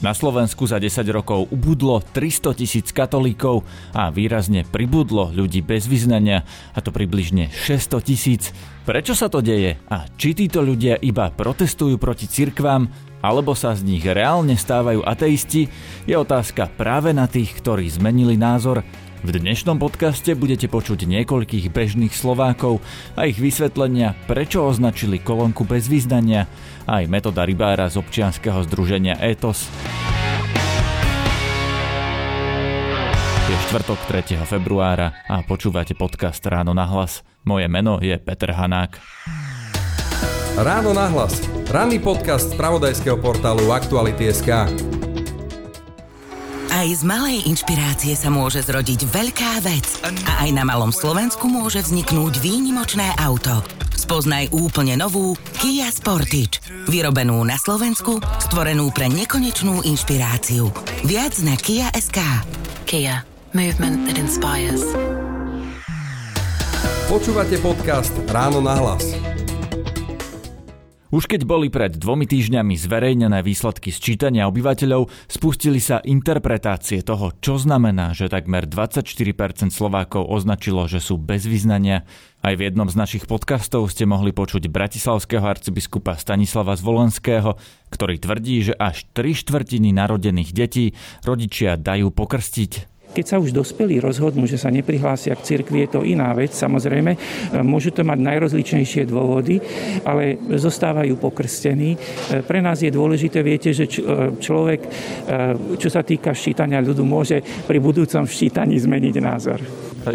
[0.00, 6.48] Na Slovensku za 10 rokov ubudlo 300 tisíc katolíkov a výrazne pribudlo ľudí bez vyznania,
[6.72, 8.48] a to približne 600 tisíc.
[8.88, 12.88] Prečo sa to deje a či títo ľudia iba protestujú proti cirkvám,
[13.20, 15.68] alebo sa z nich reálne stávajú ateisti,
[16.08, 18.80] je otázka práve na tých, ktorí zmenili názor
[19.20, 22.80] v dnešnom podcaste budete počuť niekoľkých bežných Slovákov
[23.16, 26.48] a ich vysvetlenia, prečo označili kolónku bez význania,
[26.88, 29.68] aj metóda rybára z občianskeho združenia ETOS.
[33.50, 34.46] Je štvrtok 3.
[34.46, 37.26] februára a počúvate podcast Ráno na hlas.
[37.42, 38.96] Moje meno je Peter Hanák.
[40.60, 41.40] Ráno na hlas.
[41.70, 44.99] Ranný podcast z pravodajského portálu Aktuality.sk.
[46.80, 50.00] Aj z malej inšpirácie sa môže zrodiť veľká vec.
[50.24, 53.60] A aj na malom Slovensku môže vzniknúť výnimočné auto.
[53.92, 56.64] Spoznaj úplne novú Kia Sportage.
[56.88, 60.72] Vyrobenú na Slovensku, stvorenú pre nekonečnú inšpiráciu.
[61.04, 62.16] Viac na Kia.sk.
[62.88, 63.28] Kia.
[63.52, 64.80] Movement that inspires.
[67.12, 69.29] Počúvate podcast Ráno na hlas.
[71.10, 77.58] Už keď boli pred dvomi týždňami zverejnené výsledky sčítania obyvateľov, spustili sa interpretácie toho, čo
[77.58, 82.06] znamená, že takmer 24% Slovákov označilo, že sú bez vyznania.
[82.46, 87.58] Aj v jednom z našich podcastov ste mohli počuť bratislavského arcibiskupa Stanislava Zvolenského,
[87.90, 90.94] ktorý tvrdí, že až 3 štvrtiny narodených detí
[91.26, 92.89] rodičia dajú pokrstiť.
[93.10, 96.54] Keď sa už dospelí rozhodnú, že sa neprihlásia k cirkvi, je to iná vec.
[96.54, 97.18] Samozrejme,
[97.66, 99.58] môžu to mať najrozličnejšie dôvody,
[100.06, 101.98] ale zostávajú pokrstení.
[102.46, 103.90] Pre nás je dôležité, viete, že
[104.38, 104.80] človek,
[105.76, 109.58] čo sa týka ščítania ľudu, môže pri budúcom ščítaní zmeniť názor.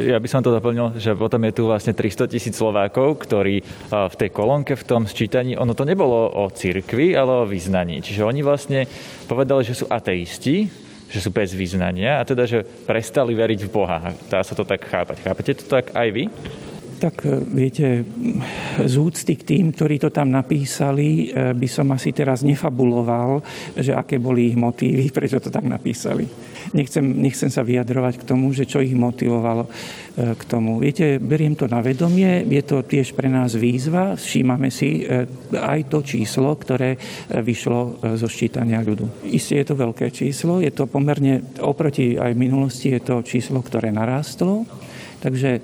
[0.01, 4.15] Ja by som to doplnil, že potom je tu vlastne 300 tisíc Slovákov, ktorí v
[4.17, 8.01] tej kolónke, v tom sčítaní, ono to nebolo o cirkvi, ale o vyznaní.
[8.01, 8.89] Čiže oni vlastne
[9.29, 14.13] povedali, že sú ateisti, že sú bez význania a teda, že prestali veriť v Boha.
[14.27, 15.21] Dá sa to tak chápať.
[15.21, 16.23] Chápete to tak aj vy?
[16.95, 18.07] Tak e, viete,
[18.79, 23.43] z úcty k tým, ktorí to tam napísali, e, by som asi teraz nefabuloval,
[23.75, 26.23] že aké boli ich motívy, prečo to tak napísali.
[26.71, 29.71] Nechcem, nechcem sa vyjadrovať k tomu, že čo ich motivovalo e,
[30.39, 30.79] k tomu.
[30.79, 35.03] Viete, beriem to na vedomie, je to tiež pre nás výzva, všímame si
[35.51, 36.95] aj to číslo, ktoré
[37.31, 39.27] vyšlo zo ščítania ľudu.
[39.35, 43.91] Isté je to veľké číslo, je to pomerne, oproti aj minulosti, je to číslo, ktoré
[43.91, 44.63] narástlo.
[45.25, 45.61] Takže e,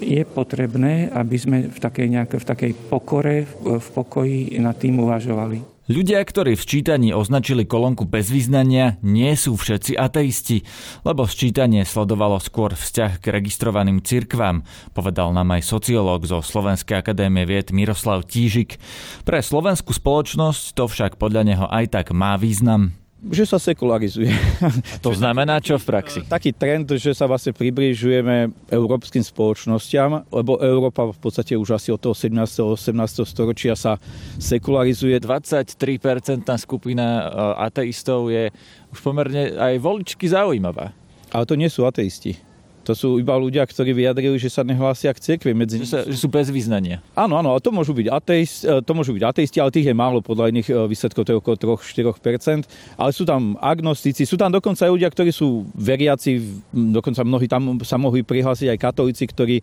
[0.00, 5.74] je potrebné, aby sme v takej, nejaké, v takej pokore, v pokoji nad tým uvažovali.
[5.84, 10.64] Ľudia, ktorí v sčítaní označili kolónku bez význania, nie sú všetci ateisti,
[11.04, 14.64] lebo sčítanie sledovalo skôr vzťah k registrovaným cirkvám,
[14.96, 18.80] povedal nám aj sociológ zo Slovenskej akadémie vied Miroslav Tížik.
[19.28, 22.96] Pre slovenskú spoločnosť to však podľa neho aj tak má význam
[23.30, 24.32] že sa sekularizuje.
[25.04, 26.20] To znamená čo v praxi?
[26.24, 32.00] Taký trend, že sa vlastne približujeme európskym spoločnosťam, lebo Európa v podstate už asi od
[32.00, 32.32] toho 17.
[32.40, 32.96] 18.
[33.28, 34.00] storočia sa
[34.40, 35.20] sekularizuje.
[35.20, 37.22] 23% skupina e,
[37.68, 38.48] ateistov je
[38.92, 40.96] už pomerne aj voličky zaujímavá.
[41.32, 42.53] Ale to nie sú ateisti.
[42.84, 45.56] To sú iba ľudia, ktorí vyjadrili, že sa nehlásia k cirkvi.
[45.56, 45.80] Medzi...
[45.80, 47.00] Že, sa, že sú bez význania.
[47.16, 49.96] Áno, áno, ale to môžu byť, ateist, e, to môžu byť ateisti, ale tých je
[49.96, 52.68] málo podľa iných e, výsledkov, to je okolo 3-4%.
[53.00, 57.80] Ale sú tam agnostici, sú tam dokonca aj ľudia, ktorí sú veriaci, dokonca mnohí tam
[57.80, 59.62] sa mohli prihlásiť aj katolíci, ktorí e,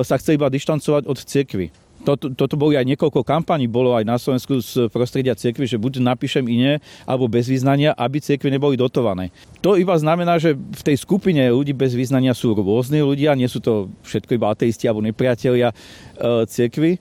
[0.00, 4.20] sa chceli iba dištancovať od cirkvi toto, toto boli aj niekoľko kampaní, bolo aj na
[4.20, 9.32] Slovensku z prostredia cirkvi, že buď napíšem iné, alebo bez význania, aby cirkvi neboli dotované.
[9.64, 13.64] To iba znamená, že v tej skupine ľudí bez význania sú rôzni ľudia, nie sú
[13.64, 15.74] to všetko iba ateisti alebo nepriatelia e,
[16.44, 17.00] cirkvi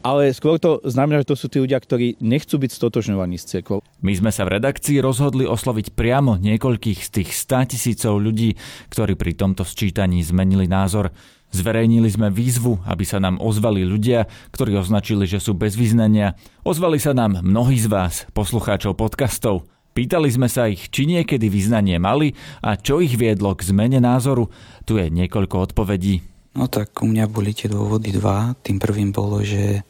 [0.00, 3.84] ale skôr to znamená, že to sú tí ľudia, ktorí nechcú byť stotožňovaní s cirkvou.
[4.00, 8.56] My sme sa v redakcii rozhodli osloviť priamo niekoľkých z tých 100 tisícov ľudí,
[8.88, 11.12] ktorí pri tomto sčítaní zmenili názor.
[11.50, 16.38] Zverejnili sme výzvu, aby sa nám ozvali ľudia, ktorí označili, že sú bez vyznania.
[16.62, 19.66] Ozvali sa nám mnohí z vás, poslucháčov podcastov.
[19.90, 24.46] Pýtali sme sa ich, či niekedy vyznanie mali a čo ich viedlo k zmene názoru.
[24.86, 26.22] Tu je niekoľko odpovedí.
[26.54, 28.54] No tak u mňa boli tie dôvody dva.
[28.62, 29.82] Tým prvým bolo, že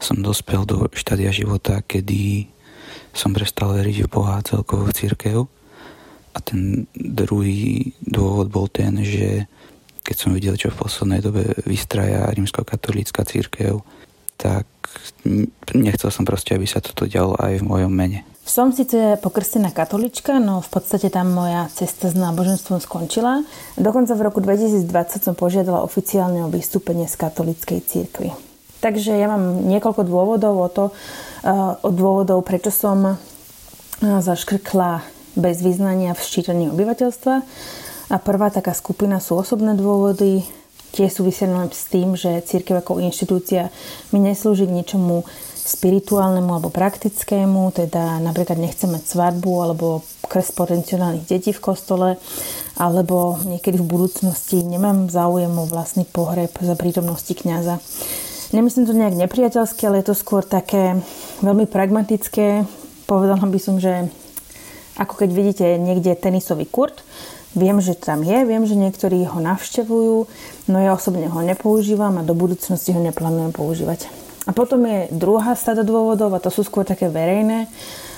[0.00, 2.48] som dospel do štádia života, kedy
[3.12, 5.38] som prestal veriť v Boha celkovo v církev.
[6.32, 9.44] A ten druhý dôvod bol ten, že
[10.04, 13.80] keď som videl, čo v poslednej dobe vystraja rímskokatolícka církev,
[14.36, 14.68] tak
[15.72, 18.28] nechcel som proste, aby sa toto dialo aj v mojom mene.
[18.44, 23.40] Som síce pokrstená katolička, no v podstate tam moja cesta s náboženstvom skončila.
[23.80, 24.84] Dokonca v roku 2020
[25.24, 28.36] som požiadala oficiálne o vystúpenie z katolíckej církvy.
[28.84, 31.48] Takže ja mám niekoľko dôvodov o to, eh,
[31.80, 33.16] od dôvodov, prečo som
[34.04, 35.00] zaškrkla
[35.34, 37.34] bez význania v ščítaní obyvateľstva.
[38.12, 40.44] A prvá taká skupina sú osobné dôvody,
[40.94, 43.74] tie súvisia s tým, že církev ako inštitúcia
[44.14, 45.26] mi neslúži k ničomu
[45.64, 52.08] spirituálnemu alebo praktickému, teda napríklad nechcem mať svadbu alebo kres potenciálnych detí v kostole,
[52.76, 57.80] alebo niekedy v budúcnosti nemám záujem o vlastný pohreb za prítomnosti kňaza.
[58.54, 61.00] Nemyslím to nejak nepriateľské, ale je to skôr také
[61.42, 62.68] veľmi pragmatické.
[63.08, 64.06] Povedala by som, že
[64.94, 67.02] ako keď vidíte niekde tenisový kurt,
[67.54, 70.16] Viem, že tam je, viem, že niektorí ho navštevujú,
[70.66, 74.10] no ja osobne ho nepoužívam a do budúcnosti ho neplánujem používať.
[74.44, 77.70] A potom je druhá stada dôvodov a to sú skôr také verejné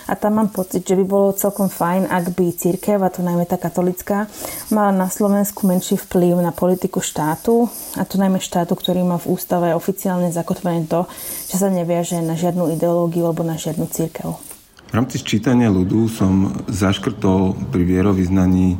[0.07, 3.43] a tam mám pocit, že by bolo celkom fajn, ak by církev, a to najmä
[3.43, 4.31] tá katolická,
[4.71, 7.67] mala na Slovensku menší vplyv na politiku štátu
[7.99, 11.11] a to najmä štátu, ktorý má v ústave oficiálne zakotvené to,
[11.51, 14.39] že sa neviaže na žiadnu ideológiu alebo na žiadnu církev.
[14.87, 18.79] V rámci sčítania ľudu som zaškrtol pri vierovýznaní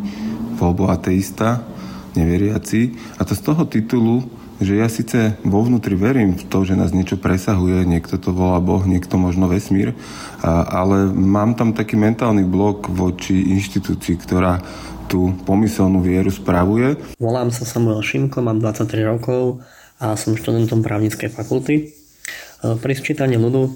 [0.57, 1.63] voľbu ateista,
[2.17, 2.97] neveriaci.
[3.21, 4.25] A to z toho titulu,
[4.57, 8.57] že ja síce vo vnútri verím v to, že nás niečo presahuje, niekto to volá
[8.57, 9.93] Boh, niekto možno vesmír,
[10.45, 14.65] ale mám tam taký mentálny blok voči inštitúcii, ktorá
[15.07, 16.99] tú pomyselnú vieru spravuje.
[17.23, 19.63] Volám sa Samuel Šimko, mám 23 rokov
[20.03, 21.75] a som študentom právnickej fakulty.
[21.79, 21.85] E,
[22.75, 23.71] pri sčítaní ľudu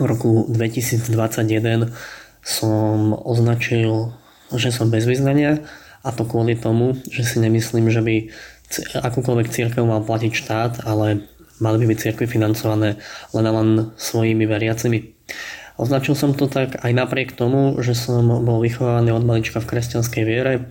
[0.00, 1.92] v roku 2021
[2.40, 4.16] som označil,
[4.56, 5.62] že som bez vyznania
[6.04, 8.16] a to kvôli tomu, že si nemyslím, že by
[9.00, 11.24] akúkoľvek církev mal platiť štát, ale
[11.58, 13.00] mali by byť církvy financované
[13.32, 15.16] len a len svojimi veriacimi.
[15.74, 20.22] Označil som to tak aj napriek tomu, že som bol vychovaný od malička v kresťanskej
[20.22, 20.70] viere.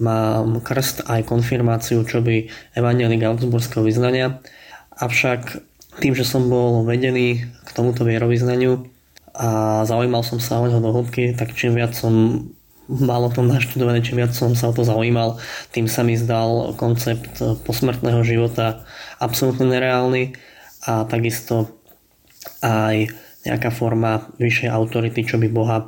[0.00, 4.40] Mám krst aj konfirmáciu, čo by evangelik Augsburského vyznania.
[4.96, 5.60] Avšak
[6.00, 8.88] tým, že som bol vedený k tomuto vierovýznaniu
[9.36, 12.48] a zaujímal som sa o neho do hĺbky, tak čím viac som
[12.88, 15.36] mal o tom naštudované, čím viac som sa o to zaujímal,
[15.76, 18.82] tým sa mi zdal koncept posmrtného života
[19.20, 20.32] absolútne nereálny
[20.88, 21.68] a takisto
[22.64, 23.12] aj
[23.44, 25.86] nejaká forma vyššej autority, čo by Boha e,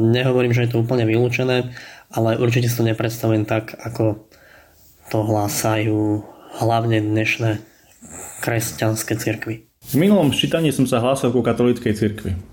[0.00, 1.70] nehovorím, že je to úplne vylúčené,
[2.12, 4.26] ale určite si to nepredstavujem tak, ako
[5.12, 6.24] to hlásajú
[6.60, 7.60] hlavne dnešné
[8.40, 9.68] kresťanské cirkvy.
[9.82, 12.51] V minulom ščítaní som sa hlásil ku katolíckej cirkvi.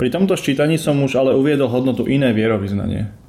[0.00, 3.22] Pri tomto ščítaní som už ale uviedol hodnotu iné vierovýznanie.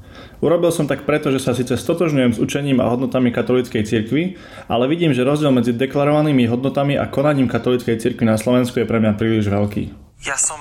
[0.44, 4.36] Urobil som tak preto, že sa síce stotožňujem s učením a hodnotami katolíckej cirkvi,
[4.68, 9.00] ale vidím, že rozdiel medzi deklarovanými hodnotami a konaním katolíckej cirkvi na Slovensku je pre
[9.00, 9.84] mňa príliš veľký.
[10.28, 10.60] Ja som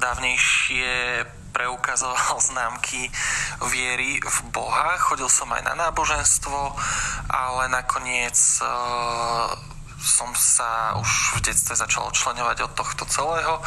[0.00, 0.88] dávnejšie
[1.52, 3.12] preukazoval známky
[3.68, 6.56] viery v Boha, chodil som aj na náboženstvo,
[7.28, 9.52] ale nakoniec uh,
[10.00, 13.60] som sa už v detstve začal odčlenovať od tohto celého.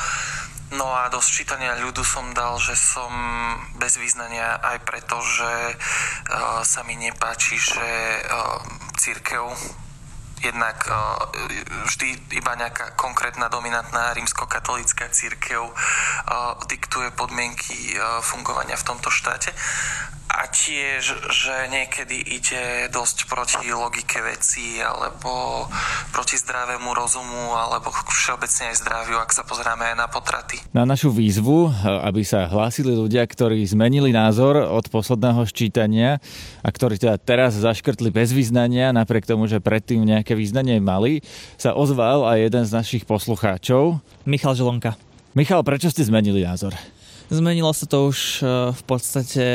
[0.74, 3.14] No a do sčítania ľudu som dal, že som
[3.78, 7.86] bez význania aj preto, že uh, sa mi nepáči, že
[8.25, 8.58] uh,
[8.98, 9.54] církev
[10.42, 11.30] jednak uh,
[11.86, 15.72] vždy iba nejaká konkrétna dominantná rímskokatolická církev
[16.68, 19.56] diktuje podmienky fungovania v tomto štáte
[20.33, 25.65] a tiež, že niekedy ide dosť proti logike veci alebo
[26.09, 30.58] proti zdravému rozumu alebo všeobecne aj zdraviu, ak sa pozrieme aj na potraty.
[30.74, 36.17] Na našu výzvu, aby sa hlásili ľudia, ktorí zmenili názor od posledného ščítania
[36.65, 41.22] a ktorí teda teraz zaškrtli bez význania, napriek tomu, že predtým nejaké význanie mali,
[41.62, 44.01] sa ozval aj jeden z našich poslucháčov.
[44.25, 44.98] Michal Želonka.
[45.38, 46.74] Michal, prečo ste zmenili názor?
[47.34, 49.46] Zmenilo sa to už e, v podstate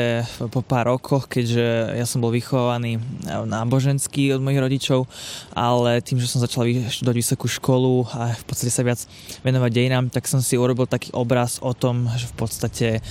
[0.51, 3.01] po pár rokoch, keďže ja som bol vychovaný e,
[3.47, 5.07] náboženský od mojich rodičov,
[5.55, 8.99] ale tým, že som začal študovať vysokú školu a v podstate sa viac
[9.47, 13.01] venovať dejinám, tak som si urobil taký obraz o tom, že v podstate e,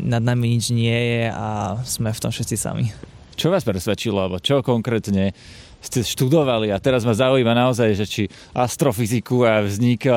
[0.00, 2.88] nad nami nič nie je a sme v tom všetci sami.
[3.36, 5.36] Čo vás presvedčilo, alebo čo konkrétne
[5.84, 8.22] ste študovali a teraz ma zaujíma naozaj, že či
[8.56, 10.08] astrofyziku a vznik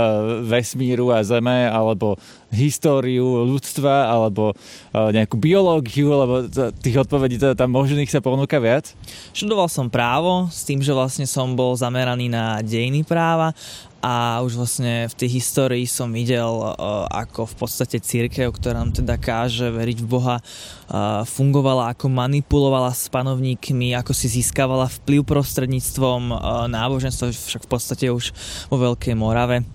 [0.48, 2.16] vesmíru a Zeme, alebo
[2.48, 4.56] históriu ľudstva, alebo
[4.96, 6.48] nejakú biológiu, lebo
[6.80, 8.96] tých odpovedí teda tam možných sa ponúka viac?
[9.36, 13.52] Študoval som právo s tým, že vlastne som bol zameraný na dejiny práva
[14.02, 16.46] a už vlastne v tej histórii som videl,
[17.10, 20.38] ako v podstate církev, ktorá nám teda káže veriť v Boha,
[21.26, 26.30] fungovala, ako manipulovala s panovníkmi, ako si získavala vplyv prostredníctvom
[26.70, 28.32] náboženstva, však v podstate už
[28.70, 29.66] vo Veľkej Morave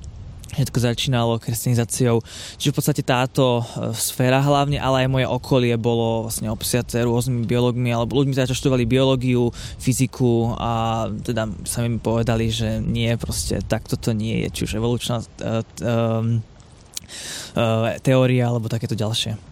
[0.52, 2.20] všetko začínalo kresťanizáciou.
[2.60, 7.48] Čiže v podstate táto e, sféra hlavne, ale aj moje okolie bolo vlastne obsiaté rôznymi
[7.48, 9.48] biológmi alebo ľuďmi, ktorí študovali biológiu,
[9.80, 14.72] fyziku a teda sami mi povedali, že nie, proste takto to nie je, či už
[14.76, 16.24] evolučná uh,
[18.00, 19.51] teória alebo takéto ďalšie.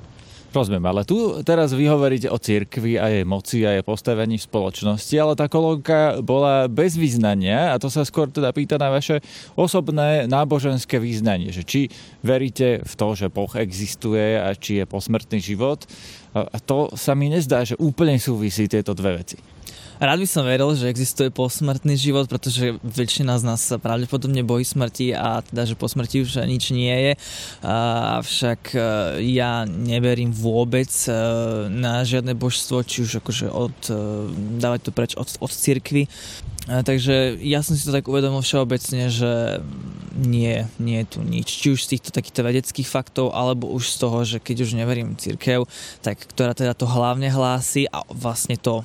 [0.50, 4.48] Rozumiem, ale tu teraz vy hovoríte o cirkvi a jej moci a jej postavení v
[4.50, 9.22] spoločnosti, ale tá kolónka bola bez význania a to sa skôr teda pýta na vaše
[9.54, 11.86] osobné náboženské význanie, že či
[12.26, 15.86] veríte v to, že Boh existuje a či je posmrtný život.
[16.34, 19.38] A to sa mi nezdá, že úplne súvisí tieto dve veci.
[20.00, 24.64] Rád by som veril, že existuje posmrtný život, pretože väčšina z nás sa pravdepodobne bojí
[24.64, 27.12] smrti a teda, že po smrti už nič nie je.
[28.16, 28.80] Avšak e,
[29.28, 31.12] ja neverím vôbec e,
[31.68, 34.00] na žiadne božstvo, či už akože od, e,
[34.56, 36.08] dávať to preč od, od cirkvy.
[36.64, 39.60] Takže ja som si to tak uvedomil všeobecne, že
[40.16, 41.48] nie, nie je tu nič.
[41.50, 45.12] Či už z týchto takýchto vedeckých faktov, alebo už z toho, že keď už neverím
[45.18, 45.68] církev,
[46.00, 48.80] tak ktorá teda to hlavne hlási a vlastne to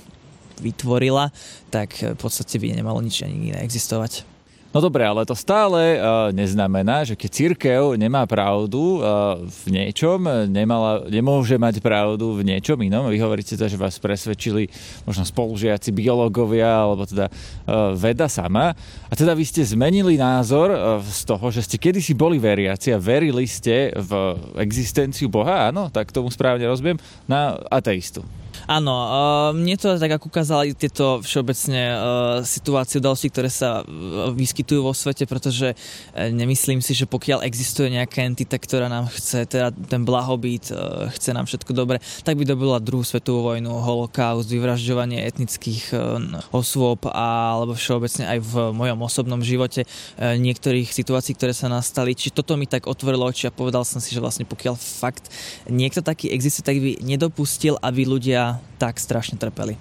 [0.59, 1.31] vytvorila,
[1.73, 4.35] tak v podstate by nemalo nič ani iné existovať.
[4.75, 10.19] No dobre, ale to stále uh, neznamená, že keď církev nemá pravdu uh, v niečom,
[10.51, 13.07] nemala, nemôže mať pravdu v niečom inom.
[13.07, 14.67] Vy hovoríte to, že vás presvedčili
[15.07, 18.75] možno spolužiaci biológovia alebo teda uh, veda sama.
[19.07, 22.99] A teda vy ste zmenili názor uh, z toho, že ste kedysi boli veriaci a
[22.99, 26.99] verili ste v existenciu Boha, áno, tak tomu správne rozumiem,
[27.31, 28.27] na ateistu.
[28.65, 31.97] Áno, uh, mne to tak ako ukázali tieto všeobecne uh,
[32.41, 37.93] situácie, udalosti, ktoré sa uh, vyskytujú vo svete, pretože uh, nemyslím si, že pokiaľ existuje
[37.93, 42.43] nejaká entita, ktorá nám chce teda ten blahobyt, uh, chce nám všetko dobre, tak by
[42.49, 46.17] dobila druhú svetovú vojnu, holokaust, vyvražďovanie etnických uh,
[46.49, 52.17] osôb a, alebo všeobecne aj v mojom osobnom živote uh, niektorých situácií, ktoré sa nastali.
[52.17, 55.29] Či toto mi tak otvorilo oči a povedal som si, že vlastne pokiaľ fakt
[55.69, 59.77] niekto taký existuje, tak by nedopustil, aby ľudia tak strašne trpeli.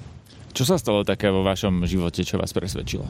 [0.55, 3.03] Čo sa stalo také vo vašom živote, čo vás presvedčilo?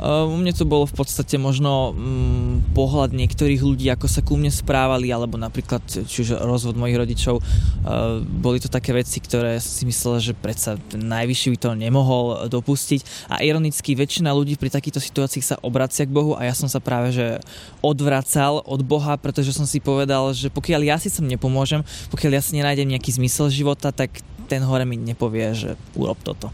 [0.00, 4.40] Uh, u mne to bolo v podstate možno um, pohľad niektorých ľudí, ako sa ku
[4.40, 7.36] mne správali, alebo napríklad, čiže rozvod mojich rodičov.
[7.36, 13.28] Uh, boli to také veci, ktoré si myslel, že predsa najvyšší by to nemohol dopustiť.
[13.28, 16.80] A ironicky, väčšina ľudí pri takýchto situáciách sa obracia k Bohu a ja som sa
[16.80, 17.44] práve že
[17.84, 22.42] odvracal od Boha, pretože som si povedal, že pokiaľ ja si sem nepomôžem, pokiaľ ja
[22.42, 26.52] si nenájdem nejaký zmysel života, tak ten hore mi nepovie, že urob toto.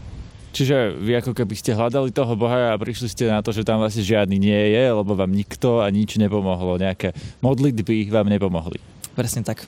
[0.51, 3.79] Čiže vy ako keby ste hľadali toho Boha a prišli ste na to, že tam
[3.79, 6.75] vlastne žiadny nie je, lebo vám nikto a nič nepomohlo.
[6.75, 8.75] Nejaké modlitby vám nepomohli.
[9.15, 9.63] Presne tak.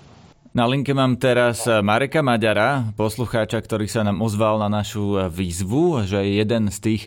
[0.51, 6.19] Na linke mám teraz Mareka Maďara, poslucháča, ktorý sa nám ozval na našu výzvu, že
[6.19, 7.01] je jeden z tých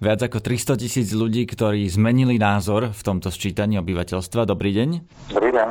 [0.00, 4.48] viac ako 300 tisíc ľudí, ktorí zmenili názor v tomto sčítaní obyvateľstva.
[4.48, 4.88] Dobrý deň.
[5.30, 5.68] Dobrý deň.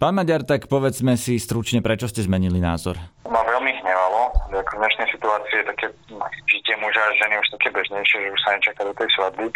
[0.00, 2.96] Pán Maďar, tak povedzme si stručne, prečo ste zmenili názor.
[3.28, 3.39] No.
[4.70, 5.86] Ako v dnešnej situácii je také
[6.46, 9.50] žitie muža a ženy už také bežnejšie, že už sa nečaká do tej svadby.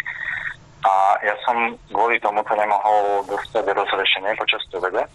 [0.83, 0.91] A
[1.23, 1.55] ja som
[1.87, 5.07] kvôli tomu to nemohol dostať rozrešenie počas vede.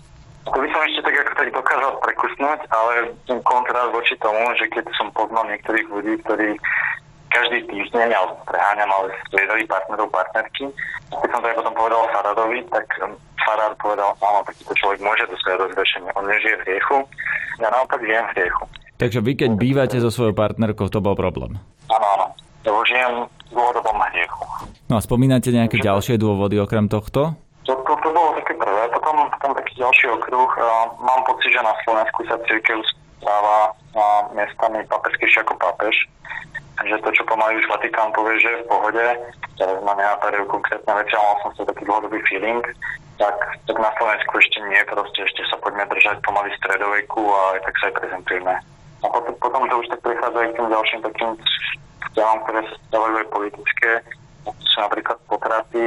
[0.48, 4.72] To by som ešte tak ako tak dokázal prekusnúť, ale ten kontrast voči tomu, že
[4.72, 6.56] keď som poznal niektorých ľudí, ktorí
[7.28, 10.64] každý týždeň, alebo preháňam, ale striedali partnerov, partnerky.
[11.12, 12.88] Keď som to aj potom povedal Faradovi, tak
[13.44, 16.08] Farad povedal, áno, takýto človek môže dostať rozrešenie.
[16.16, 17.04] On nežije v hriechu,
[17.60, 18.64] ja naopak žijem v hriechu.
[19.00, 21.56] Takže vy, keď bývate so svojou partnerkou, to bol problém?
[21.88, 22.26] Áno, áno.
[22.68, 23.12] Ja žijem
[23.48, 24.44] v dlhodobom hriechu.
[24.92, 25.88] No a spomínate nejaké Takže...
[25.88, 27.32] ďalšie dôvody okrem tohto?
[27.64, 28.84] To, to, to bolo také prvé.
[28.92, 30.50] Potom, potom taký ďalší okruh.
[30.52, 32.76] Uh, mám pocit, že na Slovensku sa církev
[33.20, 33.72] správa
[34.36, 35.96] miestami papeskejšie ako pápež
[36.80, 39.04] že to, čo pomaly už Vatikán povie, že je v pohode,
[39.60, 42.64] teraz ma nenapadajú konkrétne veci, ale mal som sa taký dlhodobý feeling,
[43.20, 43.36] tak,
[43.68, 47.92] tak na Slovensku ešte nie, proste ešte sa poďme držať pomaly stredoveku a tak sa
[47.92, 48.54] aj prezentujeme.
[49.00, 51.30] A potom, potom to už tak prechádza aj k tým ďalším takým
[52.10, 53.90] vzťahom, ktoré sa stávajú aj politické,
[54.44, 55.84] sú napríklad potraty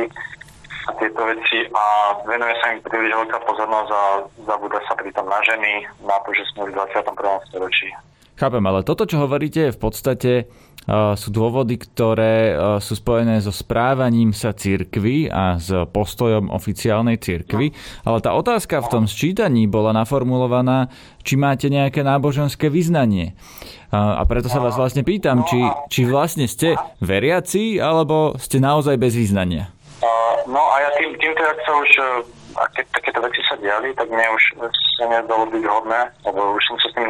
[0.83, 1.83] a tieto veci a
[2.27, 4.01] venuje sa im príliš veľká pozornosť a
[4.43, 7.47] zabúda sa pritom na ženy, na to, že sme v 21.
[7.47, 7.89] storočí.
[8.43, 13.55] Chápem, ale toto, čo hovoríte, v podstate uh, sú dôvody, ktoré uh, sú spojené so
[13.55, 17.71] správaním sa cirkvy a s postojom oficiálnej cirkvy.
[18.03, 20.91] Ale tá otázka v tom sčítaní bola naformulovaná,
[21.23, 23.31] či máte nejaké náboženské vyznanie.
[23.95, 28.99] Uh, a preto sa vás vlastne pýtam, či, či vlastne ste veriaci, alebo ste naozaj
[28.99, 29.71] bez vyznania.
[30.51, 31.91] No a ja tým, týmto, ak sa už
[32.57, 34.43] a keď takéto veci sa diali, tak mne už
[34.97, 37.07] sa nedalo byť hodné, lebo už som sa s tým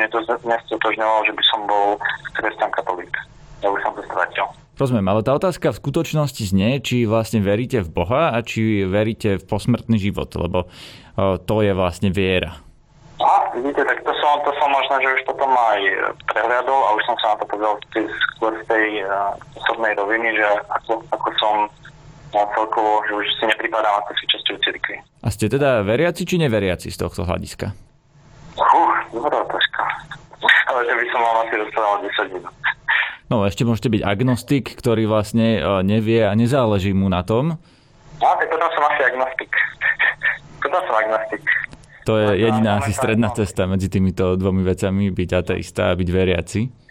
[0.48, 1.88] nestotožňoval, že by som bol
[2.36, 3.14] kresťan katolík.
[3.64, 4.48] Ja už som to stratil.
[4.74, 9.38] Rozumiem, ale tá otázka v skutočnosti znie, či vlastne veríte v Boha a či veríte
[9.38, 10.66] v posmrtný život, lebo
[11.46, 12.58] to je vlastne viera.
[13.22, 15.80] A vidíte, tak to som, to som možno, že už potom aj
[16.28, 17.78] prehľadol a už som sa na to povedal
[18.36, 21.56] skôr z tej uh, osobnej roviny, že ako, ako som
[22.34, 24.96] a celkovo, že už si nepripadám ako si časťou cirkvi.
[25.22, 27.72] A ste teda veriaci či neveriaci z tohto hľadiska?
[28.58, 29.82] Uf, dobrá otázka.
[30.70, 32.56] ale to by som mal asi rozprával 10 minút.
[33.32, 37.58] No ešte môžete byť agnostik, ktorý vlastne e, nevie a nezáleží mu na tom.
[38.22, 39.52] No, tak potom som asi agnostik.
[40.62, 41.42] potom som agnostik.
[42.04, 46.83] To je jediná asi stredná cesta medzi týmito dvomi vecami, byť ateista a byť veriaci.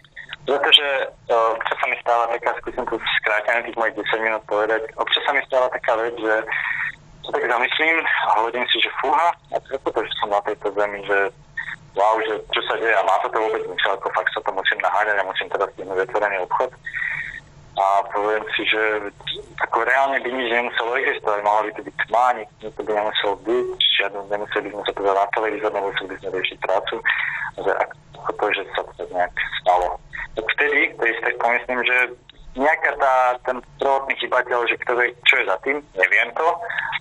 [0.42, 0.86] Pretože
[1.30, 5.32] občas sa mi stáva taká, skúsim to skrátené tých mojich 10 minút povedať, občas sa
[5.32, 6.34] mi stáva taká vec, že
[7.22, 10.74] sa tak zamyslím a hovorím si, že fúha, a to to, že som na tejto
[10.74, 11.18] zemi, že
[11.94, 14.50] wow, že čo sa deje a má to to vôbec mysel, ako fakt sa to
[14.50, 16.70] musím naháňať a musím teda stihnúť vytvorený obchod.
[17.72, 18.82] A poviem si, že
[19.64, 23.68] ako reálne by nič nemuselo existovať, mohla by to byť tma, nikto by nemusel byť,
[23.80, 26.94] žiadne, nemuseli by sme sa teda na nemuseli by sme riešiť prácu,
[27.62, 27.70] že
[28.18, 30.01] ako to, že sa to nejak stalo.
[30.32, 31.96] Tak vtedy, to si tak pomyslím, že
[32.56, 33.14] nejaká tá,
[33.48, 36.46] ten prvotný chybateľ, že kto vie, čo je za tým, neviem to.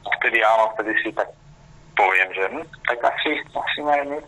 [0.03, 1.27] A vtedy áno, vtedy si tak
[1.95, 4.19] poviem, že hm, tak asi, asi ne,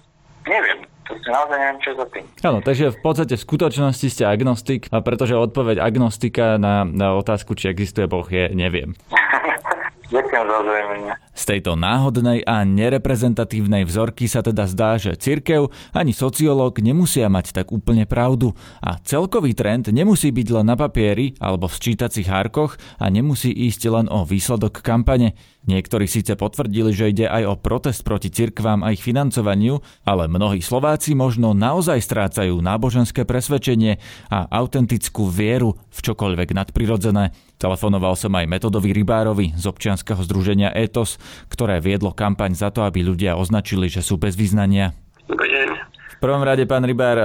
[0.43, 2.25] Neviem, to si naozaj neviem, čo je za tým.
[2.43, 7.55] Áno, takže v podstate v skutočnosti ste agnostik, a pretože odpoveď agnostika na, na otázku,
[7.55, 8.91] či existuje Boh, je neviem.
[10.13, 11.13] Ďakujem za zaujímanie.
[11.33, 17.49] Z tejto náhodnej a nereprezentatívnej vzorky sa teda zdá, že cirkev ani sociológ nemusia mať
[17.49, 22.77] tak úplne pravdu a celkový trend nemusí byť len na papieri alebo v sčítacích hárkoch
[23.01, 25.33] a nemusí ísť len o výsledok kampane.
[25.63, 30.59] Niektorí síce potvrdili, že ide aj o protest proti cirkvám a ich financovaniu, ale mnohí
[30.59, 33.95] Slováci možno naozaj strácajú náboženské presvedčenie
[34.27, 37.31] a autentickú vieru v čokoľvek nadprirodzené.
[37.63, 41.15] Telefonoval som aj metodovi Rybárovi z občianskeho združenia ETOS,
[41.47, 44.91] ktoré viedlo kampaň za to, aby ľudia označili, že sú bez vyznania.
[45.31, 45.67] Dobrý deň.
[46.11, 47.17] V prvom rade, pán Rybár,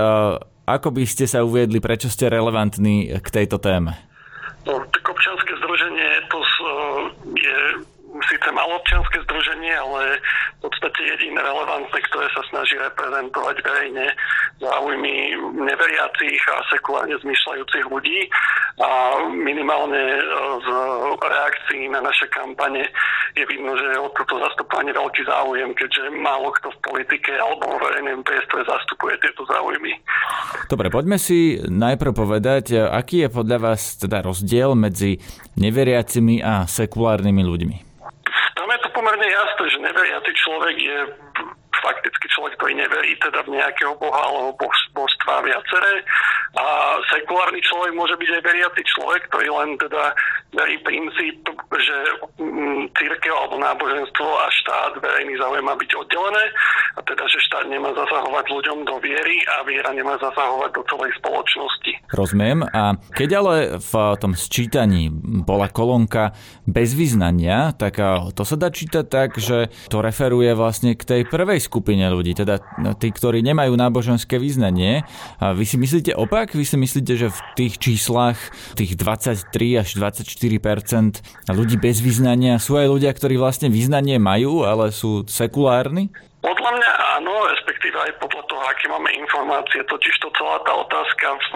[0.62, 3.98] ako by ste sa uviedli, prečo ste relevantní k tejto téme?
[4.62, 6.07] No, tak občianske združenie
[8.48, 10.16] síce malobčianske združenie, ale
[10.56, 14.06] v podstate jediné relevantné, ktoré sa snaží reprezentovať verejne
[14.56, 15.36] záujmy
[15.68, 18.20] neveriacich a sekulárne zmyšľajúcich ľudí
[18.80, 20.22] a minimálne e,
[20.64, 20.68] z
[21.20, 22.88] reakcií na naše kampane
[23.36, 27.84] je vidno, že o toto zastupovanie veľký záujem, keďže málo kto v politike alebo v
[27.84, 29.92] verejnom priestore zastupuje tieto záujmy.
[30.72, 35.20] Dobre, poďme si najprv povedať, aký je podľa vás teda rozdiel medzi
[35.60, 37.87] neveriacimi a sekulárnymi ľuďmi
[39.08, 40.98] pomerne jasné, že neveriaci človek je
[41.82, 44.54] fakticky človek, ktorý neverí teda v nejakého boha alebo
[44.94, 46.04] božstva viaceré.
[46.56, 50.16] A sekulárny človek môže byť aj veriaci človek, ktorý len teda
[50.56, 51.44] verí princíp,
[51.76, 51.96] že
[52.40, 56.44] mm, církev alebo náboženstvo a štát verejný záujem má byť oddelené
[56.96, 61.12] a teda, že štát nemá zasahovať ľuďom do viery a viera nemá zasahovať do celej
[61.20, 61.92] spoločnosti.
[62.16, 62.64] Rozumiem.
[62.72, 65.12] A keď ale v tom sčítaní
[65.44, 66.32] bola kolónka
[66.64, 68.00] bez vyznania, tak
[68.32, 72.64] to sa dá čítať tak, že to referuje vlastne k tej prvej skupine ľudí, teda
[72.96, 75.04] tí, ktorí nemajú náboženské vyznanie.
[75.36, 76.56] A vy si myslíte opak?
[76.56, 78.40] Vy si myslíte, že v tých číslach,
[78.74, 81.20] tých 23 až 24%
[81.52, 86.08] ľudí bez vyznania sú aj ľudia, ktorí vlastne vyznanie majú, ale sú sekulárni?
[86.38, 91.34] Podľa mňa áno, respektíve aj podľa toho, aké máme informácie, totiž to celá tá otázka
[91.34, 91.46] v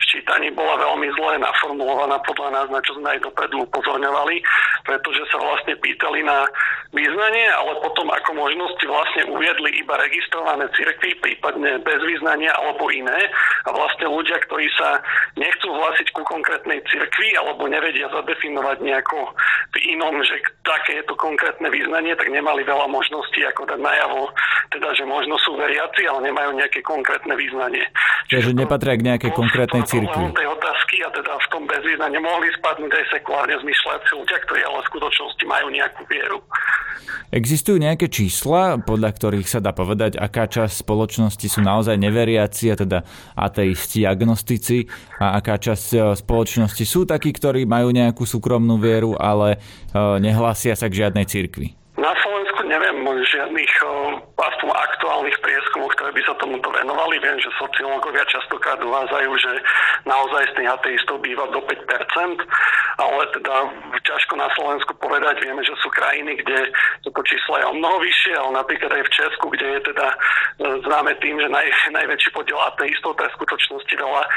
[0.00, 4.40] ščítaní bola veľmi zle naformulovaná podľa nás, na čo sme aj dopredu upozorňovali,
[4.88, 6.48] pretože sa vlastne pýtali na
[6.94, 13.28] význanie, ale potom ako možnosti vlastne uviedli iba registrované cirkvy, prípadne bez význania alebo iné.
[13.66, 15.02] A vlastne ľudia, ktorí sa
[15.34, 19.34] nechcú hlásiť ku konkrétnej cirkvi alebo nevedia zadefinovať nejako
[19.74, 24.30] v inom, že také je to konkrétne význanie, tak nemali veľa možností ako dať najavo
[24.70, 27.84] teda, že možno sú veriaci, ale nemajú nejaké konkrétne význanie.
[28.30, 30.34] Čiže nepatria k nejakej konkrétnej cirkvi.
[30.34, 34.78] tej otázky a teda v tom bezvýznanie mohli spadnúť aj sekulárne zmyšľajúci ľudia, ktorí ale
[34.82, 36.38] v skutočnosti majú nejakú vieru.
[37.34, 42.76] Existujú nejaké čísla, podľa ktorých sa dá povedať, aká časť spoločnosti sú naozaj neveriaci, a
[42.78, 42.98] teda
[43.34, 44.86] ateisti, agnostici,
[45.18, 49.58] a aká časť e, spoločnosti sú takí, ktorí majú nejakú súkromnú vieru, ale e,
[50.22, 51.83] nehlásia sa k žiadnej cirkvi?
[52.74, 53.70] Neviem žiadnych
[54.34, 57.22] aspoň aktuálnych prieskumoch, ktoré by sa tomuto venovali.
[57.22, 59.52] Viem, že sociológovia častokrát uvádzajú, že
[60.10, 61.70] naozaj z tých ateistov býva do 5%,
[62.98, 63.54] ale teda
[64.02, 65.38] ťažko na Slovensku povedať.
[65.46, 66.74] Vieme, že sú krajiny, kde
[67.06, 70.16] toto číslo je o mnoho vyššie, ale napríklad aj v Česku, kde je teda e,
[70.82, 74.28] známe tým, že naj, najväčší podiel ateistov, to je v skutočnosti veľa e,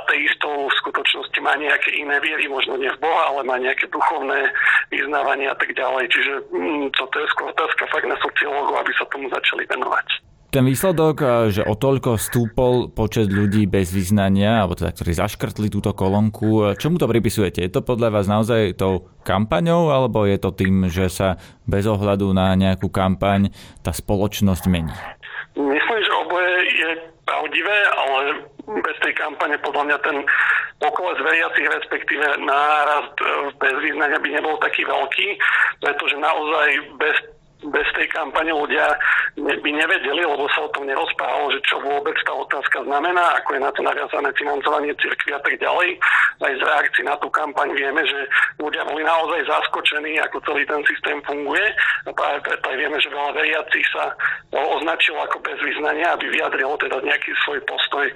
[0.00, 4.48] ateistov v skutočnosti má nejaké iné viery, možno nie v Boha, ale má nejaké duchovné
[4.88, 6.04] vyznávanie a tak ďalej.
[6.08, 10.06] Čiže mm, toto je skôr otázka fakt na sociológov, aby sa tomu začali venovať.
[10.48, 11.16] Ten výsledok,
[11.52, 16.96] že o toľko stúpol počet ľudí bez vyznania, alebo teda, ktorí zaškrtli túto kolónku, čomu
[16.96, 17.60] to pripisujete?
[17.60, 21.36] Je to podľa vás naozaj tou kampaňou, alebo je to tým, že sa
[21.68, 23.52] bez ohľadu na nejakú kampaň
[23.84, 24.94] tá spoločnosť mení?
[25.52, 26.90] Myslím, že oboje je
[27.28, 28.20] pravdivé, ale
[28.88, 30.16] bez tej kampane podľa mňa ten
[30.80, 33.12] pokles veriacich, respektíve nárast
[33.60, 35.28] bez význania by nebol taký veľký,
[35.84, 37.16] pretože naozaj bez
[37.58, 38.94] bez tej kampane ľudia
[39.38, 43.60] by nevedeli, lebo sa o tom nerozprávalo, že čo vôbec tá otázka znamená, ako je
[43.66, 45.98] na to naviazané financovanie cirkvi a tak ďalej.
[46.38, 48.18] Aj z reakcií na tú kampaň vieme, že
[48.62, 51.66] ľudia boli naozaj zaskočení, ako celý ten systém funguje.
[52.06, 54.14] A práve preto aj vieme, že veľa veriacich sa
[54.54, 58.06] označilo ako bez vyznania, aby vyjadrilo teda nejaký svoj postoj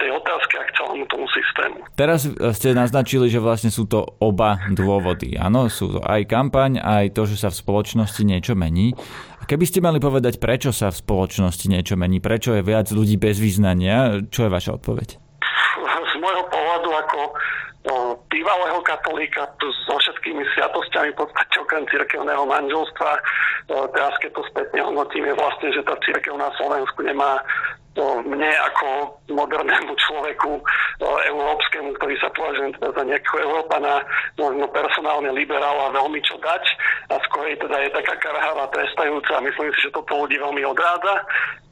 [0.00, 1.76] tej otázke a k celému tomu systému.
[1.92, 5.36] Teraz ste naznačili, že vlastne sú to oba dôvody.
[5.36, 8.94] Áno, sú to aj kampaň, aj to, že sa v spoločnosti niečo mení.
[9.38, 13.18] A keby ste mali povedať, prečo sa v spoločnosti niečo mení, prečo je viac ľudí
[13.18, 15.18] bez význania, čo je vaša odpoveď?
[16.12, 17.20] Z môjho pohľadu ako
[18.30, 23.10] bývalého katolíka so všetkými sviatosťami v podstate okrem cirkevného manželstva.
[23.66, 27.42] Teraz keď to spätne hodnotím, je vlastne, že tá cirkev na Slovensku nemá
[28.00, 28.88] mne ako
[29.28, 30.64] modernému človeku
[31.02, 34.00] európskemu, ktorý sa považuje teda za nejakého Európana,
[34.40, 36.64] možno personálne liberál a veľmi čo dať.
[37.12, 41.20] A skôr teda je taká karháva trestajúca a myslím si, že toto ľudí veľmi odrádza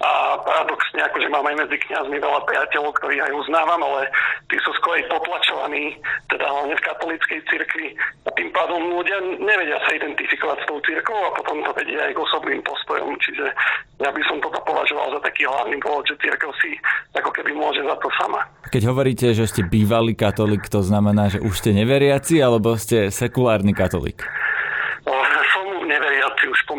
[0.01, 4.09] a paradoxne, akože mám aj medzi kňazmi veľa priateľov, ktorých aj uznávam, ale
[4.49, 5.97] tí sú skôr potenciovaní,
[6.33, 7.97] teda hlavne v katolíckej cirkvi.
[8.25, 12.15] A tým pádom ľudia nevedia sa identifikovať s tou cirkvou a potom to vedia aj
[12.15, 13.51] k osobným postojom, čiže
[13.99, 16.79] ja by som toto považoval za taký hlavný dôvod, že církev si
[17.19, 18.47] ako keby môže za to sama.
[18.71, 23.75] Keď hovoríte, že ste bývalý katolík, to znamená, že už ste neveriaci alebo ste sekulárny
[23.75, 24.23] katolík?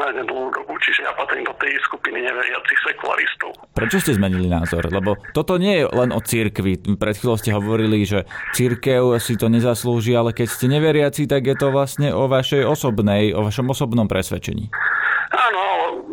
[0.02, 3.54] Pomerne dlhú dobu, čiže ja patrím do tej skupiny neveriacich sekularistov.
[3.78, 4.90] Prečo ste zmenili názor?
[4.90, 6.98] Lebo toto nie je len o cirkvi.
[6.98, 8.26] Pred chvíľou ste hovorili, že
[8.58, 13.30] církev si to nezaslúži, ale keď ste neveriaci, tak je to vlastne o vašej osobnej,
[13.38, 14.74] o vašom osobnom presvedčení.
[15.38, 15.62] Áno,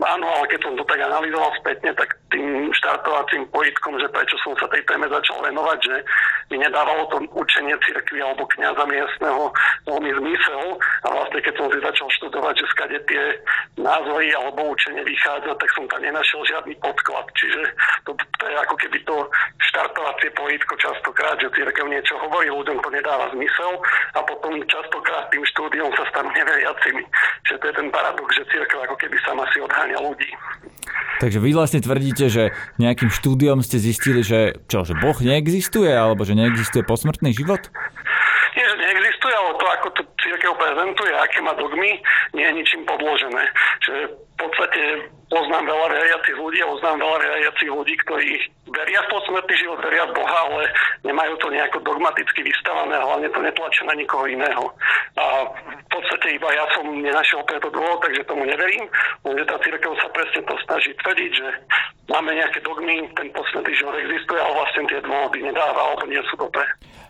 [0.05, 4.53] áno, ale keď som to tak analyzoval spätne, tak tým štartovacím pojitkom, že prečo som
[4.61, 5.97] sa tej téme začal venovať, že
[6.53, 9.49] mi nedávalo to učenie cirkvi alebo kniaza miestneho
[9.89, 10.77] veľmi zmysel
[11.39, 13.23] vlastne keď som si začal študovať, že skade tie
[13.79, 17.27] názory alebo učenie vychádza, tak som tam nenašiel žiadny podklad.
[17.39, 17.63] Čiže
[18.03, 19.17] to, to je ako keby to
[19.71, 23.73] štartovacie pojitko častokrát, že cirkev niečo hovorí, ľuďom to nedáva zmysel
[24.19, 27.07] a potom častokrát tým štúdiom sa stanú neveriacimi.
[27.47, 30.31] Čiže to je ten paradox, že cirkev ako keby sama si odháňa ľudí.
[31.23, 36.23] Takže vy vlastne tvrdíte, že nejakým štúdiom ste zistili, že čo, že Boh neexistuje, alebo
[36.23, 37.63] že neexistuje posmrtný život?
[38.55, 41.97] Nie, že neexistuje, ale to, ako to církev prezentuje, aké má dogmy,
[42.37, 43.49] nie je ničím podložené.
[43.81, 44.83] Čiže v podstate
[45.33, 48.31] poznám veľa veriacich ľudí a poznám veľa veriacich ľudí, ktorí
[48.69, 50.63] veria v posmrtný život, veria v Boha, ale
[51.09, 54.65] nemajú to nejako dogmaticky vystavané, hlavne to netlačia na nikoho iného.
[55.17, 58.85] A v podstate iba ja som nenašiel preto dôvod, takže tomu neverím,
[59.25, 61.49] lenže tá církev sa presne to snaží tvrdiť, že
[62.09, 66.35] máme nejaké dogmy, ten posmrtný život existuje, ale vlastne tie dôvody nedáva, alebo nie sú
[66.41, 66.65] dobré.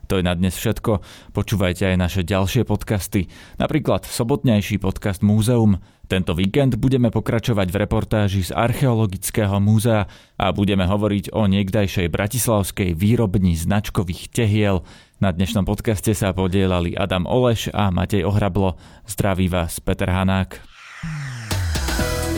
[0.08, 1.04] To je na dnes všetko.
[1.36, 3.28] Počúvajte aj naše ďalšie podcasty,
[3.60, 5.78] napríklad sobotnejší podcast Múzeum.
[6.08, 10.08] Tento víkend budeme pokračovať v reportáži z Archeologického múzea
[10.40, 14.88] a budeme hovoriť o niekdajšej bratislavskej výrobni značkových tehiel.
[15.20, 18.80] Na dnešnom podcaste sa podielali Adam Oleš a Matej Ohrablo.
[19.04, 20.64] Zdraví vás Peter Hanák.